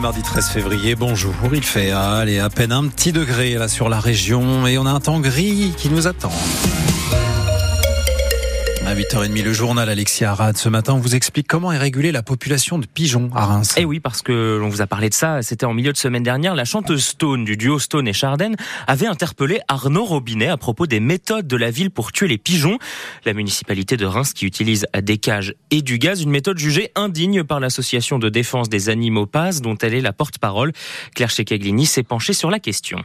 mardi 0.00 0.22
13 0.22 0.48
février. 0.48 0.94
Bonjour, 0.94 1.34
il 1.52 1.64
fait 1.64 1.90
allez, 1.90 2.38
à 2.38 2.50
peine 2.50 2.72
un 2.72 2.86
petit 2.86 3.12
degré 3.12 3.54
là 3.54 3.68
sur 3.68 3.88
la 3.88 3.98
région 3.98 4.66
et 4.66 4.78
on 4.78 4.86
a 4.86 4.90
un 4.90 5.00
temps 5.00 5.20
gris 5.20 5.72
qui 5.76 5.88
nous 5.88 6.06
attend. 6.06 6.32
À 8.88 8.94
8h30, 8.94 9.44
le 9.44 9.52
journal 9.52 9.86
Alexia 9.90 10.30
Arad. 10.30 10.56
Ce 10.56 10.70
matin, 10.70 10.96
vous 10.96 11.14
explique 11.14 11.46
comment 11.46 11.70
est 11.72 11.76
régulée 11.76 12.10
la 12.10 12.22
population 12.22 12.78
de 12.78 12.86
pigeons 12.86 13.28
à 13.34 13.44
Reims. 13.44 13.74
Eh 13.76 13.84
oui, 13.84 14.00
parce 14.00 14.22
que 14.22 14.56
l'on 14.58 14.70
vous 14.70 14.80
a 14.80 14.86
parlé 14.86 15.10
de 15.10 15.14
ça, 15.14 15.42
c'était 15.42 15.66
en 15.66 15.74
milieu 15.74 15.92
de 15.92 15.98
semaine 15.98 16.22
dernière. 16.22 16.54
La 16.54 16.64
chanteuse 16.64 17.04
Stone 17.04 17.44
du 17.44 17.58
duo 17.58 17.78
Stone 17.78 18.08
et 18.08 18.14
Charden 18.14 18.56
avait 18.86 19.06
interpellé 19.06 19.60
Arnaud 19.68 20.06
Robinet 20.06 20.48
à 20.48 20.56
propos 20.56 20.86
des 20.86 21.00
méthodes 21.00 21.46
de 21.46 21.56
la 21.58 21.70
ville 21.70 21.90
pour 21.90 22.12
tuer 22.12 22.28
les 22.28 22.38
pigeons. 22.38 22.78
La 23.26 23.34
municipalité 23.34 23.98
de 23.98 24.06
Reims 24.06 24.32
qui 24.32 24.46
utilise 24.46 24.86
des 24.98 25.18
cages 25.18 25.54
et 25.70 25.82
du 25.82 25.98
gaz, 25.98 26.22
une 26.22 26.30
méthode 26.30 26.56
jugée 26.56 26.90
indigne 26.94 27.44
par 27.44 27.60
l'association 27.60 28.18
de 28.18 28.30
défense 28.30 28.70
des 28.70 28.88
animaux 28.88 29.26
PAS, 29.26 29.60
dont 29.60 29.76
elle 29.76 29.92
est 29.92 30.00
la 30.00 30.14
porte-parole. 30.14 30.72
Claire 31.14 31.28
Checaglini 31.28 31.84
s'est 31.84 32.04
penchée 32.04 32.32
sur 32.32 32.50
la 32.50 32.58
question. 32.58 33.04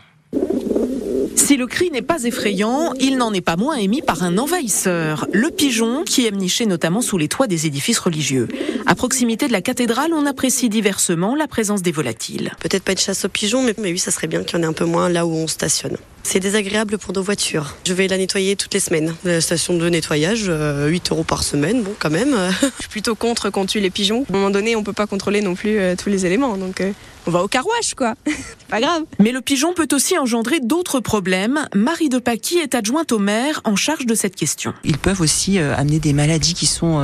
Si 1.35 1.57
le 1.57 1.67
cri 1.67 1.89
n'est 1.91 2.01
pas 2.01 2.23
effrayant, 2.23 2.93
il 2.99 3.17
n'en 3.17 3.33
est 3.33 3.41
pas 3.41 3.55
moins 3.55 3.75
émis 3.75 4.01
par 4.01 4.23
un 4.23 4.37
envahisseur, 4.37 5.27
le 5.33 5.49
pigeon, 5.49 6.03
qui 6.03 6.25
aime 6.25 6.37
nicher 6.37 6.65
notamment 6.65 7.01
sous 7.01 7.17
les 7.17 7.27
toits 7.27 7.47
des 7.47 7.65
édifices 7.65 7.99
religieux. 7.99 8.47
À 8.85 8.95
proximité 8.95 9.47
de 9.47 9.51
la 9.51 9.61
cathédrale, 9.61 10.13
on 10.13 10.25
apprécie 10.25 10.69
diversement 10.69 11.35
la 11.35 11.47
présence 11.47 11.81
des 11.81 11.91
volatiles. 11.91 12.51
Peut-être 12.59 12.83
pas 12.83 12.93
une 12.93 12.97
chasse 12.97 13.25
aux 13.25 13.29
pigeons, 13.29 13.63
mais, 13.63 13.73
oui, 13.77 13.99
ça 13.99 14.11
serait 14.11 14.27
bien 14.27 14.43
qu'il 14.43 14.57
y 14.57 14.61
en 14.61 14.63
ait 14.63 14.67
un 14.67 14.73
peu 14.73 14.85
moins 14.85 15.09
là 15.09 15.25
où 15.25 15.33
on 15.33 15.47
stationne. 15.47 15.97
C'est 16.23 16.39
désagréable 16.39 16.97
pour 16.97 17.13
nos 17.13 17.21
voitures. 17.21 17.75
Je 17.85 17.93
vais 17.93 18.07
la 18.07 18.17
nettoyer 18.17 18.55
toutes 18.55 18.73
les 18.73 18.79
semaines. 18.79 19.13
La 19.25 19.41
station 19.41 19.75
de 19.75 19.89
nettoyage, 19.89 20.43
8 20.43 20.49
euh, 20.49 20.99
euros 21.11 21.23
par 21.23 21.43
semaine, 21.43 21.83
bon 21.83 21.93
quand 21.99 22.09
même. 22.09 22.33
Je 22.61 22.67
suis 22.79 22.89
plutôt 22.89 23.15
contre 23.15 23.49
qu'on 23.49 23.65
tue 23.65 23.81
les 23.81 23.89
pigeons. 23.89 24.25
À 24.29 24.33
un 24.33 24.37
moment 24.37 24.49
donné, 24.49 24.77
on 24.77 24.83
peut 24.83 24.93
pas 24.93 25.05
contrôler 25.05 25.41
non 25.41 25.53
plus 25.53 25.79
euh, 25.79 25.95
tous 26.01 26.09
les 26.09 26.25
éléments, 26.25 26.57
donc 26.57 26.79
euh, 26.79 26.91
on 27.27 27.31
va 27.31 27.43
au 27.43 27.47
carouage 27.47 27.93
quoi. 27.95 28.15
C'est 28.25 28.67
pas 28.69 28.81
grave. 28.81 29.03
Mais 29.19 29.31
le 29.31 29.41
pigeon 29.41 29.73
peut 29.73 29.87
aussi 29.91 30.17
engendrer 30.17 30.59
d'autres 30.59 30.99
problèmes. 30.99 31.67
Marie 31.75 32.09
de 32.09 32.19
Paquis 32.19 32.57
est 32.57 32.75
adjointe 32.75 33.11
au 33.11 33.19
maire 33.19 33.61
en 33.65 33.75
charge 33.75 34.05
de 34.05 34.15
cette 34.15 34.35
question. 34.35 34.73
Ils 34.83 34.97
peuvent 34.97 35.21
aussi 35.21 35.59
amener 35.59 35.99
des 35.99 36.13
maladies 36.13 36.53
qui 36.53 36.65
sont 36.65 37.03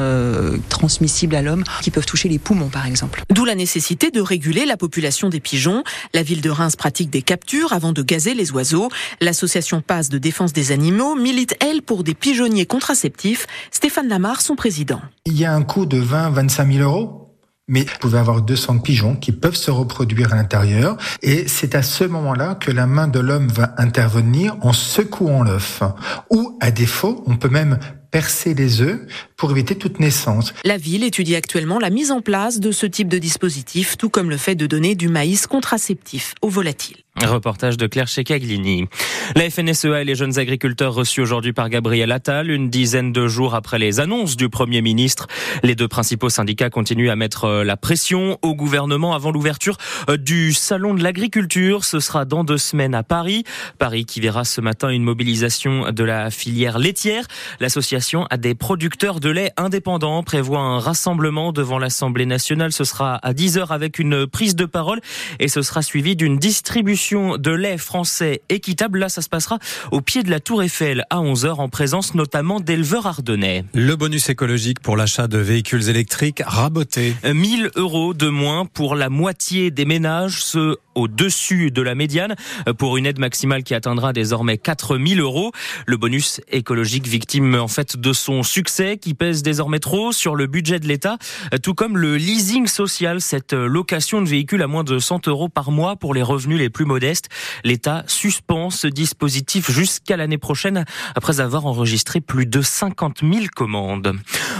transmissibles 0.69 1.35
à 1.35 1.41
l'homme, 1.41 1.63
qui 1.81 1.91
peuvent 1.91 2.05
toucher 2.05 2.29
les 2.29 2.39
poumons 2.39 2.69
par 2.69 2.88
exemple. 2.88 3.23
D'où 3.29 3.45
la 3.45 3.55
nécessité 3.55 4.09
de 4.11 4.21
réguler 4.21 4.66
la 4.66 4.77
population 4.77 5.29
des 5.29 5.39
pigeons. 5.39 5.83
La 6.13 6.23
ville 6.23 6.41
de 6.41 6.49
Reims 6.49 6.75
pratique 6.75 7.09
des 7.09 7.22
captures 7.22 7.73
avant 7.73 7.91
de 7.91 8.01
gazer 8.01 8.33
les 8.33 8.51
oiseaux. 8.51 8.89
L'association 9.22 9.81
PASS 9.81 10.09
de 10.09 10.17
défense 10.17 10.53
des 10.53 10.72
animaux 10.72 11.16
milite, 11.16 11.55
elle, 11.59 11.81
pour 11.81 12.03
des 12.03 12.13
pigeonniers 12.13 12.66
contraceptifs. 12.66 13.47
Stéphane 13.72 14.07
Lamar, 14.07 14.41
son 14.41 14.55
président. 14.55 15.01
Il 15.25 15.38
y 15.38 15.45
a 15.45 15.53
un 15.53 15.63
coût 15.63 15.85
de 15.85 16.01
20-25 16.01 16.73
000 16.73 16.83
euros 16.83 17.28
mais 17.70 17.81
vous 17.81 17.98
pouvez 18.02 18.20
avoir 18.20 18.42
200 18.42 18.80
pigeons 18.80 19.16
qui 19.16 19.31
peuvent 19.31 19.56
se 19.56 19.72
reproduire 19.72 20.34
à 20.34 20.36
l'intérieur. 20.36 20.98
Et 21.22 21.48
c'est 21.48 21.75
à 21.75 21.84
ce 21.84 22.03
moment-là 22.03 22.56
que 22.56 22.72
la 22.72 22.88
main 22.88 23.08
de 23.08 23.20
l'homme 23.20 23.48
va 23.48 23.73
intervenir 23.78 24.58
en 24.62 24.73
secouant 24.73 25.44
l'œuf. 25.44 25.84
Ou 26.30 26.58
à 26.59 26.72
défaut 26.72 27.23
on 27.28 27.38
peut 27.38 27.50
même 27.50 27.80
percer 28.11 28.53
les 28.53 28.81
œufs 28.81 28.99
pour 29.38 29.52
éviter 29.52 29.75
toute 29.75 29.99
naissance. 29.99 30.53
La 30.63 30.77
ville 30.77 31.03
étudie 31.03 31.35
actuellement 31.35 31.79
la 31.79 31.89
mise 31.89 32.11
en 32.11 32.21
place 32.21 32.59
de 32.59 32.71
ce 32.71 32.85
type 32.85 33.07
de 33.07 33.17
dispositif, 33.17 33.97
tout 33.97 34.09
comme 34.09 34.29
le 34.29 34.38
fait 34.38 34.55
de 34.55 34.67
donner 34.67 34.95
du 34.95 35.09
maïs 35.09 35.47
contraceptif 35.47 36.33
aux 36.41 36.49
volatiles. 36.49 36.97
Reportage 37.21 37.75
de 37.75 37.85
Claire 37.85 38.07
Checaglini. 38.07 38.88
La 39.35 39.49
FNSEA 39.49 40.01
et 40.01 40.05
les 40.05 40.16
jeunes 40.16 40.39
agriculteurs 40.39 40.93
reçus 40.93 41.19
aujourd'hui 41.19 41.51
par 41.51 41.69
Gabriel 41.69 42.13
Attal, 42.13 42.49
une 42.49 42.69
dizaine 42.69 43.11
de 43.11 43.27
jours 43.27 43.55
après 43.55 43.77
les 43.77 43.99
annonces 43.99 44.38
du 44.38 44.47
Premier 44.47 44.81
ministre. 44.81 45.27
Les 45.61 45.75
deux 45.75 45.89
principaux 45.89 46.29
syndicats 46.29 46.69
continuent 46.69 47.09
à 47.09 47.17
mettre 47.17 47.44
euh, 47.44 47.63
la 47.66 47.75
pression 47.75 48.38
au 48.41 48.55
gouvernement 48.55 49.13
avant 49.13 49.31
l'ouverture 49.31 49.77
euh, 50.09 50.16
du 50.16 50.53
Salon 50.53 50.94
de 50.94 51.03
l'agriculture. 51.03 51.83
Ce 51.83 51.99
sera 51.99 52.23
dans 52.23 52.45
deux 52.45 52.57
semaines 52.57 52.95
à 52.95 53.03
Paris. 53.03 53.44
Paris 53.79 54.05
qui 54.05 54.21
verra 54.21 54.45
ce 54.45 54.61
matin 54.61 54.89
une 54.89 55.03
mobilisation 55.03 55.91
de 55.91 56.03
la 56.05 56.31
filière 56.31 56.79
laitière. 56.79 57.25
L'association 57.59 57.98
a 58.29 58.37
des 58.37 58.55
producteurs 58.55 59.19
de 59.19 59.29
lait 59.29 59.51
indépendants 59.57 60.23
prévoit 60.23 60.59
un 60.59 60.79
rassemblement 60.79 61.51
devant 61.51 61.79
l'Assemblée 61.79 62.25
nationale. 62.25 62.71
Ce 62.71 62.83
sera 62.83 63.15
à 63.15 63.33
10h 63.33 63.67
avec 63.69 63.99
une 63.99 64.25
prise 64.25 64.55
de 64.55 64.65
parole 64.65 65.01
et 65.39 65.47
ce 65.47 65.61
sera 65.61 65.81
suivi 65.81 66.15
d'une 66.15 66.37
distribution 66.37 67.37
de 67.37 67.51
lait 67.51 67.77
français 67.77 68.41
équitable. 68.49 68.99
Là, 68.99 69.09
ça 69.09 69.21
se 69.21 69.29
passera 69.29 69.59
au 69.91 70.01
pied 70.01 70.23
de 70.23 70.29
la 70.29 70.39
Tour 70.39 70.63
Eiffel 70.63 71.03
à 71.09 71.17
11h 71.17 71.55
en 71.55 71.67
présence 71.67 72.15
notamment 72.15 72.59
d'éleveurs 72.59 73.05
ardennais. 73.05 73.65
Le 73.73 73.95
bonus 73.95 74.29
écologique 74.29 74.79
pour 74.79 74.95
l'achat 74.95 75.27
de 75.27 75.37
véhicules 75.37 75.89
électriques 75.89 76.41
raboté. 76.45 77.16
1000 77.25 77.71
euros 77.75 78.13
de 78.13 78.29
moins 78.29 78.66
pour 78.66 78.95
la 78.95 79.09
moitié 79.09 79.71
des 79.71 79.85
ménages, 79.85 80.41
ce 80.41 80.77
au-dessus 80.95 81.71
de 81.71 81.81
la 81.81 81.95
médiane, 81.95 82.35
pour 82.77 82.97
une 82.97 83.05
aide 83.05 83.19
maximale 83.19 83.63
qui 83.63 83.73
atteindra 83.73 84.13
désormais 84.13 84.57
4000 84.57 85.19
euros. 85.19 85.51
Le 85.85 85.97
bonus 85.97 86.41
écologique 86.51 87.07
victime 87.07 87.55
en 87.55 87.67
fait 87.67 87.88
de 87.97 88.13
son 88.13 88.44
succès 88.44 88.97
qui 88.97 89.13
pèse 89.13 89.44
désormais 89.44 89.79
trop 89.79 90.11
sur 90.11 90.35
le 90.35 90.47
budget 90.47 90.79
de 90.79 90.88
l'État, 90.88 91.17
tout 91.63 91.73
comme 91.73 91.97
le 91.97 92.17
leasing 92.17 92.67
social, 92.67 93.22
cette 93.22 93.53
location 93.53 94.22
de 94.22 94.27
véhicules 94.27 94.61
à 94.61 94.67
moins 94.67 94.83
de 94.83 95.00
100 95.00 95.27
euros 95.27 95.50
par 95.50 95.72
mois 95.72 95.95
pour 95.95 96.13
les 96.13 96.22
revenus 96.22 96.59
les 96.59 96.69
plus 96.69 96.85
modeste. 96.85 97.29
L'État 97.63 98.03
suspend 98.07 98.69
ce 98.69 98.88
dispositif 98.88 99.72
jusqu'à 99.72 100.17
l'année 100.17 100.38
prochaine 100.38 100.85
après 101.16 101.39
avoir 101.39 101.66
enregistré 101.66 102.22
plus 102.22 102.45
de 102.45 102.61
50 102.61 103.19
000 103.22 103.45
commandes. 103.55 104.13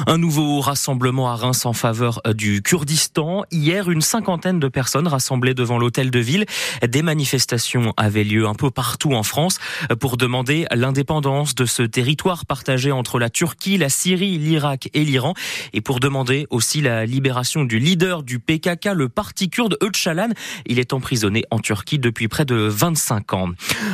Un 0.08 0.18
nouveau 0.18 0.60
rassemblement 0.62 1.30
à 1.30 1.36
Reims 1.36 1.66
en 1.66 1.74
faveur 1.74 2.22
du 2.34 2.62
Kurdistan. 2.62 3.44
Hier, 3.52 3.90
une 3.90 4.02
cinquantaine 4.02 4.60
de 4.60 4.68
personnes 4.68 5.08
rassemblées 5.08 5.54
devant 5.54 5.78
l'hôtel 5.78 6.12
de 6.12 6.20
ville. 6.20 6.46
Des 6.88 7.02
manifestations 7.02 7.94
avaient 7.98 8.24
lieu 8.24 8.48
un 8.48 8.56
peu 8.56 8.72
partout 8.72 9.14
en 9.14 9.24
France 9.24 9.60
pour 10.00 10.18
demander 10.18 10.66
l'indépendance 10.72 11.56
de 11.56 11.66
ce 11.66 11.84
territoire 11.84 12.46
partagé 12.46 12.92
entre 12.92 13.19
la 13.20 13.30
Turquie, 13.30 13.78
la 13.78 13.90
Syrie, 13.90 14.38
l'Irak 14.38 14.90
et 14.94 15.04
l'Iran 15.04 15.34
et 15.74 15.82
pour 15.82 16.00
demander 16.00 16.48
aussi 16.50 16.82
la 16.82 17.06
libération 17.06 17.64
du 17.64 17.80
leader 17.80 18.24
du 18.24 18.40
PKK, 18.40 18.90
le 18.94 19.10
parti 19.10 19.50
kurde 19.50 19.78
Öcalan. 19.82 20.30
Il 20.66 20.80
est 20.80 20.94
emprisonné 20.94 21.44
en 21.52 21.60
Turquie 21.60 22.00
depuis 22.00 22.28
près 22.28 22.46
de 22.46 22.56
25 22.56 23.34
ans. 23.34 23.50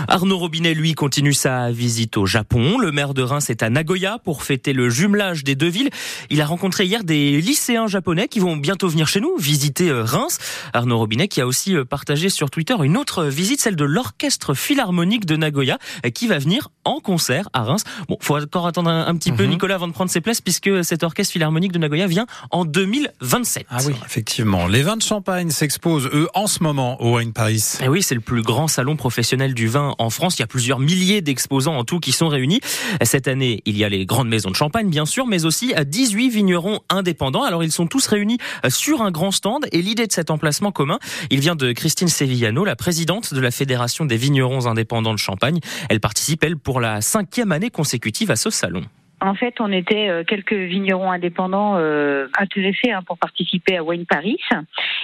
Arnaud 0.07 0.37
Robinet, 0.37 0.73
lui, 0.73 0.93
continue 0.93 1.33
sa 1.33 1.71
visite 1.71 2.17
au 2.17 2.25
Japon. 2.25 2.77
Le 2.77 2.91
maire 2.91 3.13
de 3.13 3.21
Reims 3.21 3.49
est 3.49 3.63
à 3.63 3.69
Nagoya 3.69 4.19
pour 4.23 4.43
fêter 4.43 4.73
le 4.73 4.89
jumelage 4.89 5.43
des 5.43 5.55
deux 5.55 5.67
villes. 5.67 5.89
Il 6.29 6.41
a 6.41 6.45
rencontré 6.45 6.85
hier 6.85 7.03
des 7.03 7.41
lycéens 7.41 7.87
japonais 7.87 8.27
qui 8.27 8.39
vont 8.39 8.55
bientôt 8.57 8.87
venir 8.87 9.07
chez 9.07 9.21
nous 9.21 9.35
visiter 9.37 9.89
euh, 9.89 10.03
Reims. 10.03 10.37
Arnaud 10.73 10.97
Robinet 10.97 11.27
qui 11.27 11.41
a 11.41 11.47
aussi 11.47 11.75
euh, 11.75 11.85
partagé 11.85 12.29
sur 12.29 12.49
Twitter 12.49 12.75
une 12.83 12.97
autre 12.97 13.25
visite, 13.25 13.61
celle 13.61 13.75
de 13.75 13.85
l'orchestre 13.85 14.53
philharmonique 14.53 15.25
de 15.25 15.35
Nagoya, 15.35 15.77
euh, 16.05 16.09
qui 16.09 16.27
va 16.27 16.37
venir 16.37 16.69
en 16.83 16.99
concert 16.99 17.49
à 17.53 17.63
Reims. 17.63 17.83
Bon, 18.07 18.17
faut 18.21 18.37
encore 18.37 18.67
attendre 18.67 18.89
un, 18.89 19.14
petit 19.17 19.31
peu, 19.31 19.43
mhm. 19.43 19.51
Nicolas, 19.51 19.75
avant 19.75 19.87
de 19.87 19.93
prendre 19.93 20.11
ses 20.11 20.21
places, 20.21 20.41
puisque 20.41 20.83
cet 20.83 21.03
orchestre 21.03 21.33
philharmonique 21.33 21.71
de 21.71 21.79
Nagoya 21.79 22.07
vient 22.07 22.25
en 22.51 22.65
2027. 22.65 23.65
Ah 23.69 23.77
oui, 23.85 23.93
effectivement. 24.05 24.67
Les 24.67 24.81
vins 24.81 24.97
de 24.97 25.01
champagne 25.01 25.49
s'exposent, 25.49 26.09
eux, 26.13 26.27
en 26.33 26.47
ce 26.47 26.63
moment 26.63 27.01
au 27.01 27.17
Wine 27.17 27.33
Paris. 27.33 27.77
Eh 27.83 27.87
oui, 27.87 28.03
c'est 28.03 28.15
le 28.15 28.21
plus 28.21 28.41
grand 28.41 28.67
salon 28.67 28.95
professionnel 28.95 29.53
du 29.53 29.67
vin 29.67 29.95
en 29.97 30.09
France. 30.09 30.37
Il 30.37 30.41
y 30.41 30.43
a 30.43 30.47
plusieurs 30.47 30.79
milliers 30.79 31.21
d'exposants 31.21 31.75
en 31.75 31.83
tout 31.83 31.99
qui 31.99 32.11
sont 32.11 32.27
réunis. 32.27 32.61
Cette 33.03 33.27
année, 33.27 33.61
il 33.65 33.77
y 33.77 33.83
a 33.83 33.89
les 33.89 34.05
grandes 34.05 34.29
maisons 34.29 34.49
de 34.49 34.55
champagne, 34.55 34.89
bien 34.89 35.05
sûr, 35.05 35.27
mais 35.27 35.45
aussi 35.45 35.73
18 35.75 36.29
vignerons 36.29 36.79
indépendants. 36.89 37.43
Alors, 37.43 37.63
ils 37.63 37.71
sont 37.71 37.87
tous 37.87 38.07
réunis 38.07 38.37
sur 38.69 39.01
un 39.01 39.11
grand 39.11 39.31
stand 39.31 39.67
et 39.71 39.81
l'idée 39.81 40.07
de 40.07 40.11
cet 40.11 40.31
emplacement 40.31 40.71
commun, 40.71 40.99
il 41.29 41.39
vient 41.39 41.55
de 41.55 41.71
Christine 41.71 42.07
Sevillano, 42.07 42.65
la 42.65 42.75
présidente 42.75 43.33
de 43.33 43.39
la 43.39 43.51
Fédération 43.51 44.05
des 44.05 44.17
vignerons 44.17 44.67
indépendants 44.67 45.13
de 45.13 45.19
Champagne. 45.19 45.59
Elle 45.89 45.99
participe, 45.99 46.43
elle, 46.43 46.57
pour 46.57 46.79
la 46.79 47.01
cinquième 47.01 47.51
année 47.51 47.69
consécutive 47.69 48.31
à 48.31 48.35
ce 48.35 48.49
salon. 48.49 48.81
En 49.21 49.33
fait, 49.33 49.55
on 49.59 49.71
était 49.71 50.09
euh, 50.09 50.23
quelques 50.23 50.53
vignerons 50.53 51.11
indépendants 51.11 51.77
euh, 51.77 52.27
intéressés 52.37 52.91
hein, 52.91 53.01
pour 53.03 53.17
participer 53.17 53.77
à 53.77 53.83
Wine 53.83 54.05
Paris. 54.05 54.37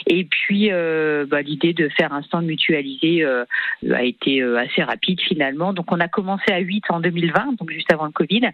Et 0.07 0.25
puis, 0.25 0.69
euh, 0.71 1.25
bah, 1.27 1.41
l'idée 1.41 1.73
de 1.73 1.89
faire 1.89 2.11
un 2.13 2.21
stand 2.21 2.45
mutualisé 2.45 3.23
a 3.23 4.03
été 4.03 4.41
assez 4.41 4.83
rapide 4.83 5.19
finalement. 5.21 5.73
Donc, 5.73 5.91
on 5.91 5.99
a 5.99 6.07
commencé 6.07 6.51
à 6.51 6.59
8 6.59 6.85
en 6.89 6.99
2020, 6.99 7.59
donc 7.59 7.71
juste 7.71 7.91
avant 7.91 8.05
le 8.05 8.11
Covid. 8.11 8.49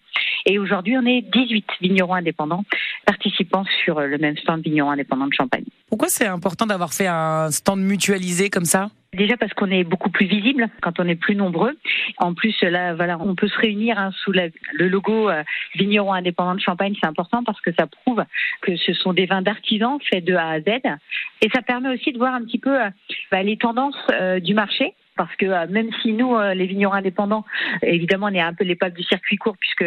Et 0.46 0.60
aujourd'hui, 0.60 0.96
on 0.98 1.06
est 1.06 1.22
18 1.22 1.66
vignerons 1.82 2.14
indépendants 2.14 2.64
participant 3.06 3.64
sur 3.84 4.00
le 4.00 4.18
même 4.18 4.38
stand 4.38 4.62
vignerons 4.64 4.92
indépendants 4.92 5.28
de 5.28 5.34
Champagne. 5.34 5.66
Pourquoi 5.90 6.10
c'est 6.10 6.28
important 6.28 6.66
d'avoir 6.66 6.94
fait 6.94 7.08
un 7.08 7.50
stand 7.52 7.82
mutualisé 7.82 8.50
comme 8.50 8.66
ça? 8.66 8.90
Déjà 9.18 9.36
parce 9.36 9.52
qu'on 9.56 9.72
est 9.72 9.84
beaucoup 9.84 10.12
plus 10.12 10.28
visible 10.28 10.70
quand 10.82 11.00
on 11.00 11.08
est 11.08 11.16
plus 11.16 11.34
nombreux. 11.34 11.76
En 12.20 12.36
plus, 12.36 12.56
là, 12.62 12.94
voilà, 12.94 13.18
on 13.20 13.34
peut 13.34 13.48
se 13.48 13.58
réunir 13.58 13.98
hein, 13.98 14.12
sous 14.24 14.32
le 14.32 14.52
logo 14.88 15.28
euh, 15.28 15.44
vigneron 15.74 16.14
indépendant 16.14 16.54
de 16.54 16.60
Champagne. 16.60 16.94
C'est 17.02 17.08
important 17.08 17.44
parce 17.44 17.60
que 17.62 17.72
ça 17.74 17.88
prouve 17.88 18.24
que 18.62 18.78
ce 18.78 18.94
sont 18.94 19.14
des 19.14 19.26
vins 19.26 19.42
d'artisans 19.42 19.98
faits 20.08 20.24
de 20.24 20.36
A 20.36 20.50
à 20.50 20.60
Z. 20.60 20.68
Et 21.42 21.50
ça 21.50 21.64
permet 21.64 21.96
aussi 21.96 22.12
de 22.12 22.20
voir 22.20 22.36
un 22.36 22.44
petit 22.44 22.60
peu 22.60 22.80
euh, 22.80 22.90
bah, 23.32 23.42
les 23.42 23.58
tendances 23.58 23.98
euh, 24.12 24.40
du 24.40 24.54
marché 24.54 24.94
parce 25.18 25.36
que 25.36 25.68
même 25.68 25.90
si 26.02 26.14
nous, 26.14 26.38
les 26.56 26.66
vignerons 26.66 26.94
indépendants, 26.94 27.46
évidemment, 27.82 28.28
on 28.28 28.34
est 28.34 28.42
un 28.42 28.54
peu 28.54 28.64
les 28.64 28.78
du 28.96 29.04
circuit 29.04 29.38
court 29.38 29.58
puisque 29.60 29.86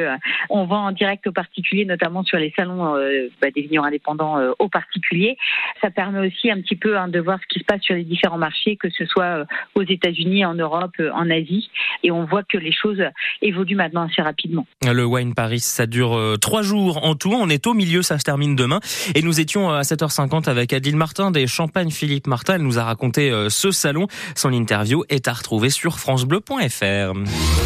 on 0.51 0.65
vend 0.67 0.87
en 0.87 0.93
direct 0.93 1.27
aux 1.27 1.33
particuliers, 1.33 1.85
notamment 1.85 2.23
sur 2.23 2.39
les 2.39 2.53
salons 2.57 2.95
bah, 3.41 3.49
des 3.55 3.63
vignerons 3.63 3.87
indépendants 3.87 4.39
aux 4.59 4.69
particuliers. 4.69 5.37
Ça 5.81 5.91
permet 5.91 6.27
aussi 6.27 6.51
un 6.51 6.61
petit 6.61 6.77
peu 6.77 6.99
hein, 6.99 7.09
de 7.09 7.21
voir 7.21 7.39
ce 7.41 7.47
qui 7.47 7.61
se 7.61 7.65
passe 7.65 7.81
sur 7.83 7.95
les 7.95 8.05
différents 8.05 8.39
marchés, 8.39 8.77
que 8.77 8.91
ce 8.91 9.07
soit 9.07 9.47
aux 9.75 9.83
États-Unis, 9.83 10.45
en 10.45 10.55
Europe, 10.55 10.97
en 11.15 11.31
Asie, 11.31 11.71
et 12.03 12.11
on 12.11 12.25
voit 12.25 12.43
que 12.43 12.59
les 12.59 12.73
choses 12.73 13.03
évoluent 13.43 13.77
maintenant 13.77 14.07
assez 14.09 14.23
rapidement. 14.23 14.67
Le 14.83 15.05
Wine 15.05 15.35
Paris, 15.35 15.61
ça 15.61 15.87
dure 15.87 16.37
trois 16.41 16.63
jours 16.63 17.05
en 17.05 17.15
tout. 17.15 17.33
On 17.33 17.49
est 17.49 17.67
au 17.67 17.75
milieu, 17.75 18.03
ça 18.03 18.19
se 18.19 18.25
termine 18.25 18.57
demain. 18.57 18.81
Et 19.15 19.23
nous 19.23 19.41
étions 19.41 19.71
à 19.71 19.83
7h50 19.83 20.49
avec 20.49 20.73
Adil 20.73 20.97
Martin 20.97 21.31
des 21.31 21.47
Champagne 21.47 21.91
Philippe 21.91 22.27
Martin. 22.27 22.57
Elle 22.57 22.63
nous 22.63 22.79
a 22.79 22.85
raconté 22.85 23.31
ce 23.49 23.71
salon. 23.71 24.07
Son 24.35 24.53
interview 24.53 25.05
à 25.27 25.33
retrouver 25.33 25.71
sur 25.71 25.99
francebleu.fr. 25.99 27.61